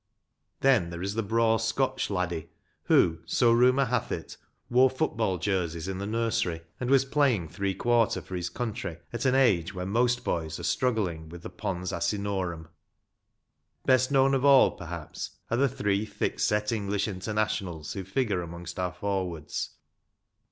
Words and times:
"Then 0.61 0.89
there 0.89 1.03
is 1.03 1.13
the 1.13 1.21
braw 1.21 1.57
Scotch 1.57 2.09
laddie 2.09 2.49
who, 2.85 3.19
so 3.25 3.51
rumour 3.51 3.85
hath 3.85 4.11
it, 4.11 4.35
wore 4.67 4.89
football 4.89 5.37
jerseys 5.37 5.87
in 5.87 5.99
the 5.99 6.07
nursery, 6.07 6.61
and 6.79 6.89
was 6.89 7.05
playing 7.05 7.47
three 7.49 7.75
quarter 7.75 8.19
for 8.19 8.35
his 8.35 8.49
country 8.49 8.97
at 9.13 9.25
an 9.25 9.35
age 9.35 9.75
when 9.75 9.89
most 9.89 10.23
boys 10.23 10.59
are 10.59 10.63
struggling 10.63 11.29
with 11.29 11.43
the 11.43 11.51
Pons 11.51 11.91
Asinorum. 11.93 12.69
Best 13.85 14.11
known 14.11 14.33
of 14.33 14.43
all, 14.43 14.71
per 14.71 14.85
haps, 14.87 15.37
are 15.51 15.57
the 15.57 15.69
three 15.69 16.03
thick 16.03 16.39
set 16.39 16.71
English 16.71 17.07
Internationals 17.07 17.93
who 17.93 18.03
figure 18.03 18.41
amongst 18.41 18.79
our 18.79 18.93
forwards. 18.93 19.75